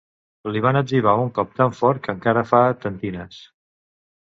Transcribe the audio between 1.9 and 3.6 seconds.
que encara fa tentines.